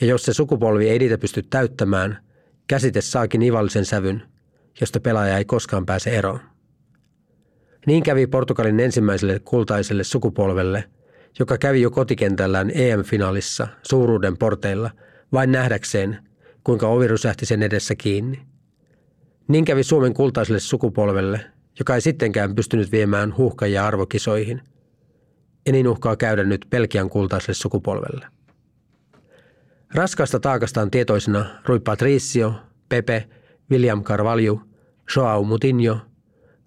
[0.00, 2.18] Ja jos se sukupolvi ei niitä pysty täyttämään,
[2.66, 4.22] käsite saakin ivallisen sävyn–
[4.80, 6.40] josta pelaaja ei koskaan pääse eroon.
[7.86, 10.84] Niin kävi Portugalin ensimmäiselle kultaiselle sukupolvelle,
[11.38, 14.90] joka kävi jo kotikentällään EM-finaalissa suuruuden porteilla
[15.32, 16.18] vain nähdäkseen,
[16.64, 18.42] kuinka ovi rysähti sen edessä kiinni.
[19.48, 21.40] Niin kävi Suomen kultaiselle sukupolvelle,
[21.78, 24.60] joka ei sittenkään pystynyt viemään huuhkajia arvokisoihin.
[25.66, 28.26] Ja niin uhkaa käydä nyt Pelkian kultaiselle sukupolvelle.
[29.94, 32.54] Raskaasta taakastaan tietoisena Rui Patricio,
[32.88, 33.28] Pepe,
[33.70, 34.60] William Carvalho,
[35.16, 35.98] Joao Mutinho,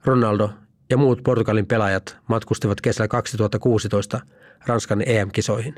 [0.06, 0.50] Ronaldo
[0.90, 4.20] ja muut Portugalin pelaajat matkustivat kesällä 2016
[4.66, 5.76] Ranskan EM-kisoihin.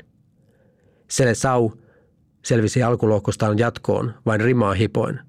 [1.10, 1.72] Sele Sau
[2.44, 5.20] selvisi alkulohkostaan jatkoon vain rimaa hipoin,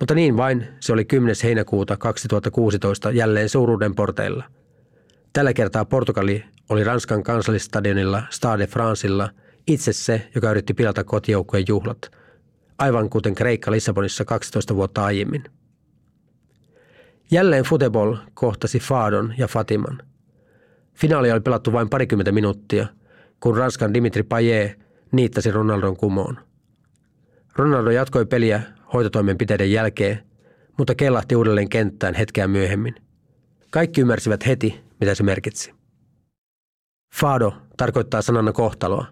[0.00, 1.36] mutta niin vain se oli 10.
[1.42, 4.44] heinäkuuta 2016 jälleen suuruuden porteilla.
[5.32, 9.30] Tällä kertaa Portugali oli Ranskan kansallistadionilla Stade Francilla
[9.66, 12.10] itse se, joka yritti pilata kotijoukkueen juhlat,
[12.78, 15.44] aivan kuten Kreikka Lissabonissa 12 vuotta aiemmin.
[17.30, 20.02] Jälleen Futebol kohtasi Fadon ja Fatiman.
[20.94, 22.86] Finaali oli pelattu vain parikymmentä minuuttia,
[23.40, 24.78] kun Ranskan Dimitri Payet
[25.12, 26.38] niittasi Ronaldon kumoon.
[27.56, 30.18] Ronaldo jatkoi peliä hoitotoimenpiteiden jälkeen,
[30.78, 32.94] mutta kellahti uudelleen kenttään hetkeä myöhemmin.
[33.70, 35.81] Kaikki ymmärsivät heti, mitä se merkitsi.
[37.20, 39.06] Fado tarkoittaa sanana kohtaloa.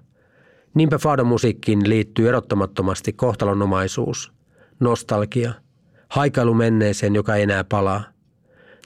[0.74, 4.32] Niinpä Fadon musiikkiin liittyy erottamattomasti kohtalonomaisuus,
[4.80, 5.52] nostalgia–
[6.10, 8.04] haikailu menneeseen, joka ei enää palaa.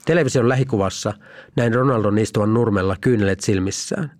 [0.05, 1.13] Television lähikuvassa
[1.55, 4.11] näin Ronaldon istuvan nurmella kyynelet silmissään.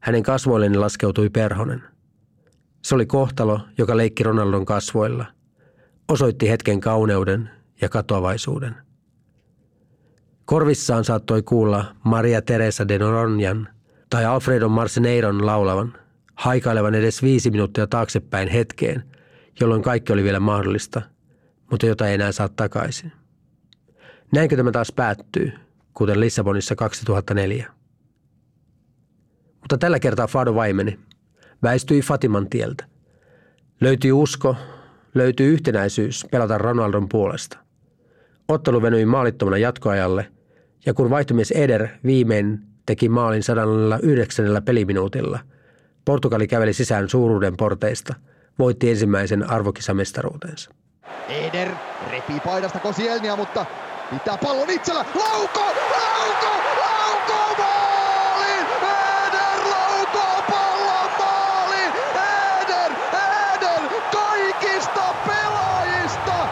[0.00, 1.82] Hänen kasvoilleen laskeutui perhonen.
[2.82, 5.26] Se oli kohtalo, joka leikki Ronaldon kasvoilla.
[6.08, 7.50] Osoitti hetken kauneuden
[7.80, 8.74] ja katoavaisuuden.
[10.44, 13.68] Korvissaan saattoi kuulla Maria Teresa de Noronjan
[14.10, 15.94] tai Alfredo Marceneiron laulavan,
[16.34, 19.02] haikailevan edes viisi minuuttia taaksepäin hetkeen,
[19.60, 21.02] jolloin kaikki oli vielä mahdollista–
[21.70, 23.12] mutta jota ei enää saa takaisin.
[24.32, 25.52] Näinkö tämä taas päättyy,
[25.94, 27.70] kuten Lissabonissa 2004?
[29.60, 30.98] Mutta tällä kertaa Fado vaimeni.
[31.62, 32.84] Väistyi Fatiman tieltä.
[33.80, 34.56] Löytyi usko,
[35.14, 37.58] löytyi yhtenäisyys pelata Ronaldon puolesta.
[38.48, 40.32] Ottelu venyi maalittomana jatkoajalle,
[40.86, 45.38] ja kun vaihtomies Eder viimein teki maalin 109 peliminuutilla,
[46.04, 48.14] Portugali käveli sisään suuruuden porteista,
[48.58, 50.70] voitti ensimmäisen arvokisamestaruutensa.
[51.28, 51.68] Eder
[52.10, 53.66] repii paidasta Kosielnia, mutta
[54.10, 55.04] pitää pallon itsellä.
[55.14, 55.60] Lauko!
[55.90, 56.52] Lauko!
[56.80, 57.62] Lauko!
[57.62, 58.66] Maaliin!
[59.26, 61.92] Eder laukoo pallon maaliin!
[62.62, 62.92] Eder!
[63.52, 63.82] Eder!
[64.12, 66.48] Kaikista pelaajista!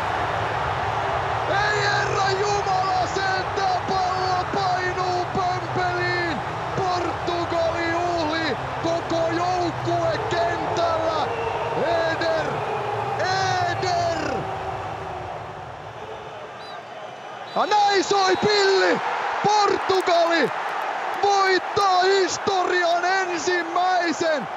[1.50, 6.36] Ei herra Jumala sentään pallo painuu pömpeliin!
[6.76, 11.28] Portugali juhli koko joukkue kentällä!
[11.86, 12.46] Eder!
[13.20, 14.34] Eder!
[17.56, 19.00] Ja näin soi pilli!
[19.44, 20.50] Portugali
[21.22, 24.48] voittaa historian ensimmäisen,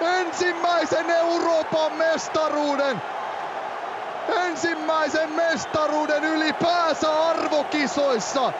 [0.00, 3.02] ensimmäisen Euroopan mestaruuden.
[4.46, 8.52] Ensimmäisen mestaruuden ylipäänsä arvokisoissa.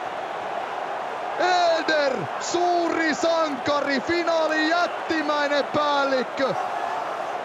[1.78, 6.54] Eder, suuri sankari, finaalin jättimäinen päällikkö.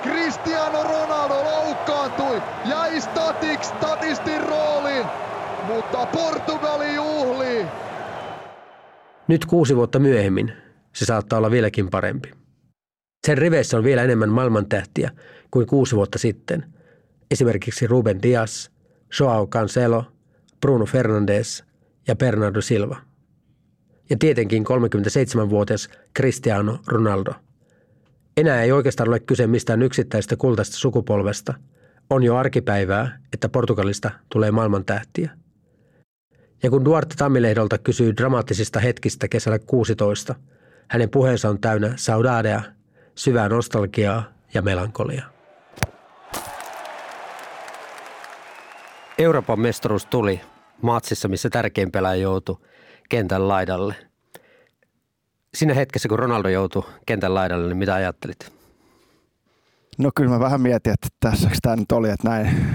[0.04, 5.06] Cristiano Ronaldo loukkaantui, jäi statik statistin rooliin,
[5.68, 7.66] mutta Portugali juhlii.
[9.28, 10.54] Nyt kuusi vuotta myöhemmin
[10.94, 12.32] se saattaa olla vieläkin parempi.
[13.28, 15.12] Sen riveissä on vielä enemmän maailmantähtiä
[15.52, 16.66] kuin kuusi vuotta sitten.
[17.32, 18.72] Esimerkiksi Ruben Dias,
[19.20, 20.04] Joao Cancelo,
[20.62, 21.64] Bruno Fernandes
[22.08, 22.98] ja Bernardo Silva.
[24.10, 27.34] Ja tietenkin 37-vuotias Cristiano Ronaldo.
[28.38, 31.54] Enää ei oikeastaan ole kyse mistään yksittäistä kultaista sukupolvesta.
[32.10, 35.45] On jo arkipäivää, että Portugalista tulee maailmantähtiä.
[36.64, 40.36] Ja kun Duarte Tammilehdolta kysyy dramaattisista hetkistä kesällä 16,
[40.88, 42.62] hänen puheensa on täynnä saudadea,
[43.16, 45.36] syvää nostalgiaa ja melankoliaa.
[49.18, 50.42] Euroopan mestaruus tuli
[50.82, 52.58] matsissa, missä tärkein pelaaja joutui
[53.10, 53.96] kentän laidalle.
[55.54, 58.54] Siinä hetkessä, kun Ronaldo joutui kentän laidalle, niin mitä ajattelit?
[59.98, 62.66] No kyllä mä vähän mietin, että tässä tämä nyt oli, että näin,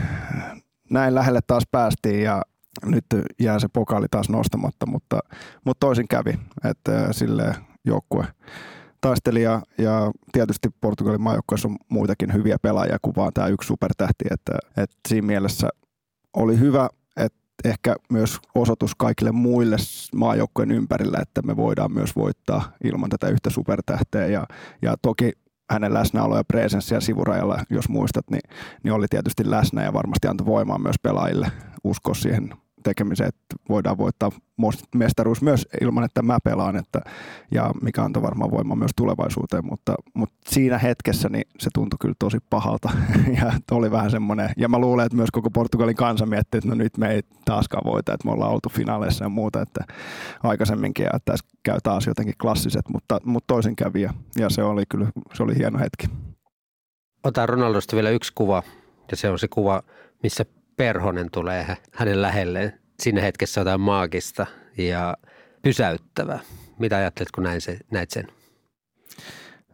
[0.90, 2.42] näin lähelle taas päästiin ja
[2.84, 3.04] nyt
[3.40, 5.20] jää se pokaali taas nostamatta, mutta,
[5.64, 7.54] mutta toisin kävi, että sille
[7.84, 8.26] joukkue
[9.00, 14.24] taisteli ja, ja tietysti Portugalin maajoukkueessa on muitakin hyviä pelaajia kuin vaan tämä yksi supertähti,
[14.30, 15.68] että, että siinä mielessä
[16.36, 19.76] oli hyvä, että ehkä myös osoitus kaikille muille
[20.14, 24.46] maajoukkojen ympärillä, että me voidaan myös voittaa ilman tätä yhtä supertähteä ja,
[24.82, 25.32] ja toki
[25.70, 28.42] hänen läsnäolo ja presenssiä sivurajalla, jos muistat, niin,
[28.82, 31.52] niin oli tietysti läsnä ja varmasti antoi voimaa myös pelaajille
[31.84, 34.30] uskoa siihen, tekemiseen, että voidaan voittaa
[34.94, 37.00] mestaruus myös ilman, että mä pelaan, että,
[37.50, 42.14] ja mikä antoi varmaan voimaa myös tulevaisuuteen, mutta, mutta siinä hetkessä niin se tuntui kyllä
[42.18, 42.90] tosi pahalta
[43.40, 46.74] ja oli vähän semmoinen, ja mä luulen, että myös koko Portugalin kansa mietti, että no
[46.74, 49.84] nyt me ei taaskaan voita, että me ollaan oltu finaaleissa ja muuta, että
[50.42, 54.84] aikaisemminkin ja tässä käy taas jotenkin klassiset, mutta, mutta toisin kävi ja, ja se oli
[54.88, 56.06] kyllä, se oli hieno hetki.
[57.24, 58.62] Otan Ronaldosta vielä yksi kuva
[59.10, 59.82] ja se on se kuva,
[60.22, 60.44] missä
[60.80, 62.80] Perhonen tulee hänen lähelleen.
[63.02, 64.46] Siinä hetkessä jotain maagista
[64.78, 65.16] ja
[65.62, 66.40] pysäyttävää.
[66.78, 68.26] Mitä ajattelet, kun näin se, näit sen?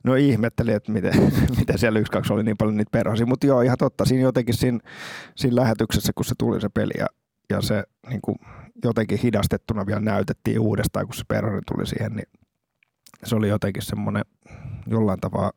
[0.04, 1.12] No ihmettelin, että miten,
[1.58, 4.04] miten siellä yksi kaksi oli niin paljon niitä perhosia, mutta joo ihan totta.
[4.04, 4.78] Siinä jotenkin siinä,
[5.36, 7.06] siinä lähetyksessä, kun se tuli se peli ja,
[7.50, 8.36] ja se niin kuin
[8.84, 12.28] jotenkin hidastettuna vielä näytettiin uudestaan, kun se perhonen tuli siihen, niin
[13.24, 14.24] se oli jotenkin semmoinen
[14.86, 15.52] jollain tavalla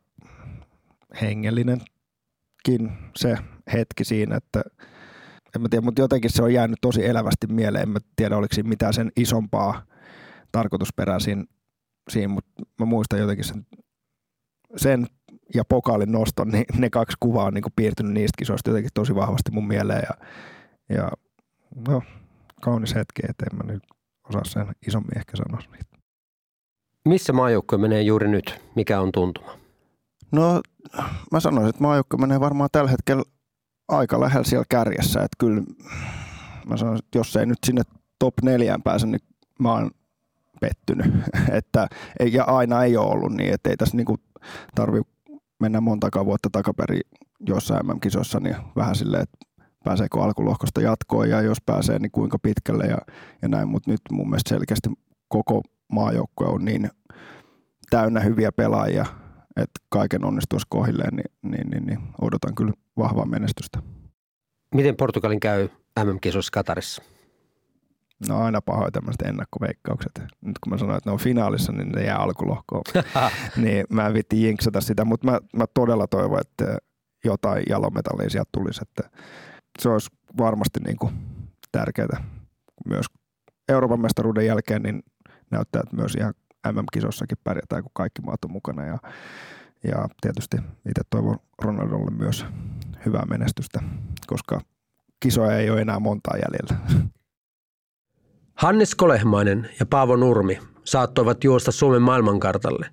[1.20, 3.36] hengellinenkin se
[3.72, 4.62] hetki siinä, että
[5.56, 7.82] en mä tiedä, mutta jotenkin se on jäänyt tosi elävästi mieleen.
[7.82, 9.82] En mä tiedä, oliko siinä mitään sen isompaa
[10.52, 11.44] tarkoitusperää siinä,
[12.10, 13.66] siinä mutta mä muistan jotenkin sen,
[14.76, 15.06] sen
[15.54, 19.14] ja pokaalin noston, niin ne kaksi kuvaa on niin kuin piirtynyt niistä kisoista jotenkin tosi
[19.14, 20.02] vahvasti mun mieleen.
[20.08, 20.26] Ja,
[20.96, 21.10] ja
[21.88, 22.02] no,
[22.60, 23.82] kaunis hetki, että en mä nyt
[24.28, 25.96] osaa sen isommin ehkä sanoa niitä.
[27.08, 28.60] Missä maajoukkue menee juuri nyt?
[28.76, 29.58] Mikä on tuntuma?
[30.32, 30.60] No
[31.32, 33.22] mä sanoisin, että maajoukkue menee varmaan tällä hetkellä
[33.90, 35.20] aika lähellä siellä kärjessä.
[35.20, 35.62] Että kyllä
[36.66, 37.82] mä sanon, että jos ei nyt sinne
[38.18, 39.20] top neljään pääse, niin
[39.58, 39.90] mä oon
[40.60, 41.06] pettynyt.
[41.58, 41.88] että,
[42.32, 44.16] ja aina ei ole ollut niin, että ei tässä niinku
[44.74, 45.00] tarvi
[45.60, 47.00] mennä montakaan vuotta takaperin
[47.46, 49.38] jossain MM-kisossa, niin vähän silleen, että
[49.84, 52.98] pääseekö alkulohkosta jatkoon ja jos pääsee, niin kuinka pitkälle ja,
[53.42, 53.68] ja näin.
[53.68, 54.90] Mutta nyt mun mielestä selkeästi
[55.28, 56.90] koko maajoukkue on niin
[57.90, 59.06] täynnä hyviä pelaajia,
[59.56, 63.82] että kaiken onnistuisi kohilleen, niin, niin, niin, niin odotan kyllä vahvaa menestystä.
[64.74, 65.68] Miten Portugalin käy
[66.04, 67.02] MM-kisoissa Katarissa?
[68.28, 70.12] No aina pahoin tämmöiset ennakkoveikkaukset.
[70.40, 72.82] Nyt kun mä sanoin, että ne on finaalissa, niin ne jää alkulohkoon.
[73.62, 76.78] niin mä en vitti jinksata sitä, mutta mä, mä todella toivon, että
[77.24, 78.80] jotain jalometallia sieltä tulisi.
[78.82, 79.18] Että
[79.78, 81.12] se olisi varmasti niin kuin
[81.72, 82.24] tärkeää
[82.88, 83.06] myös
[83.68, 85.02] Euroopan mestaruuden jälkeen, niin
[85.50, 86.34] näyttää, että myös ihan
[86.68, 88.84] MM-kisossakin pärjätään, kun kaikki maat on mukana.
[88.84, 88.98] Ja,
[89.84, 92.46] ja tietysti itse toivon Ronaldolle myös
[93.06, 93.82] hyvää menestystä,
[94.26, 94.60] koska
[95.20, 96.86] kisoja ei ole enää montaa jäljellä.
[98.54, 102.86] Hannes Kolehmainen ja Paavo Nurmi saattoivat juosta Suomen maailmankartalle,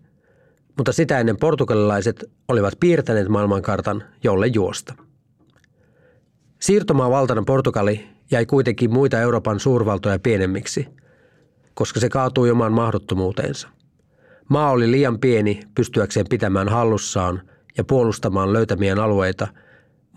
[0.77, 4.93] mutta sitä ennen portugalilaiset olivat piirtäneet maailmankartan, jolle juosta.
[6.60, 10.88] Siirtomaa valtana Portugali jäi kuitenkin muita Euroopan suurvaltoja pienemmiksi–
[11.78, 13.70] koska se kaatui omaan mahdottomuuteensa.
[14.50, 17.42] Maa oli liian pieni pystyäkseen pitämään hallussaan
[17.78, 19.48] ja puolustamaan löytämien alueita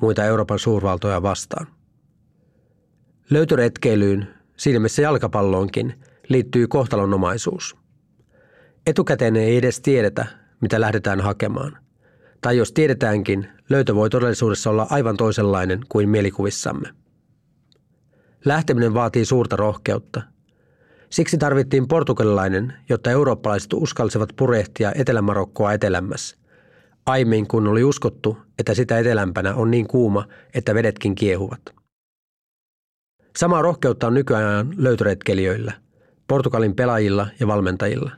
[0.00, 1.66] muita Euroopan suurvaltoja vastaan.
[3.30, 5.94] Löytöretkeilyyn, siinä missä jalkapalloonkin,
[6.28, 7.76] liittyy kohtalonomaisuus.
[8.86, 10.26] Etukäteen ei edes tiedetä,
[10.60, 11.78] mitä lähdetään hakemaan.
[12.40, 16.88] Tai jos tiedetäänkin, löytö voi todellisuudessa olla aivan toisenlainen kuin mielikuvissamme.
[18.44, 20.22] Lähteminen vaatii suurta rohkeutta–
[21.10, 26.36] Siksi tarvittiin portugalilainen, jotta eurooppalaiset uskalsivat purehtia Etelä-Marokkoa etelämmässä.
[27.06, 31.60] Aiemmin kun oli uskottu, että sitä etelämpänä on niin kuuma, että vedetkin kiehuvat.
[33.36, 35.72] Samaa rohkeutta on nykyään löytöretkelijöillä,
[36.28, 38.10] Portugalin pelaajilla ja valmentajilla.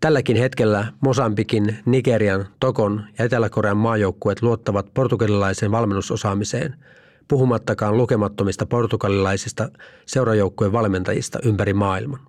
[0.00, 6.74] Tälläkin hetkellä Mosambikin, Nigerian, Tokon ja Etelä-Korean maajoukkueet luottavat portugalilaisen valmennusosaamiseen–
[7.28, 9.68] puhumattakaan lukemattomista portugalilaisista
[10.06, 12.20] seurajoukkueen valmentajista ympäri maailman.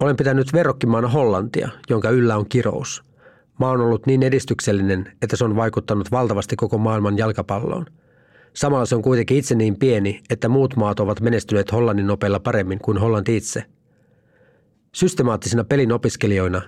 [0.00, 3.02] Olen pitänyt verrokkimaana Hollantia, jonka yllä on kirous.
[3.58, 7.86] Maa on ollut niin edistyksellinen, että se on vaikuttanut valtavasti koko maailman jalkapalloon.
[8.54, 12.78] Samalla se on kuitenkin itse niin pieni, että muut maat ovat menestyneet Hollannin nopeilla paremmin
[12.78, 13.64] kuin Hollanti itse.
[14.94, 16.62] Systemaattisina pelin opiskelijoina,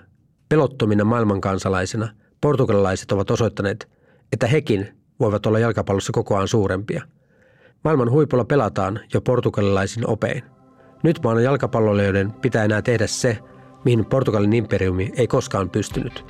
[0.48, 2.08] pelottomina maailmankansalaisina,
[2.40, 3.88] portugalilaiset ovat osoittaneet,
[4.32, 7.02] että hekin voivat olla jalkapallossa kokoaan suurempia.
[7.84, 10.42] Maailman huipulla pelataan jo portugalilaisin opein.
[11.02, 13.38] Nyt maan jalkapalloilijoiden pitää enää tehdä se,
[13.84, 16.24] mihin Portugalin imperiumi ei koskaan pystynyt.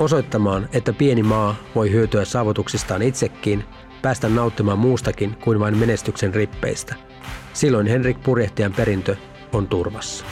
[0.00, 3.64] Osoittamaan, että pieni maa voi hyötyä saavutuksistaan itsekin,
[4.02, 6.94] päästä nauttimaan muustakin kuin vain menestyksen rippeistä.
[7.52, 9.16] Silloin Henrik Purjehtian perintö
[9.52, 10.24] on turvassa.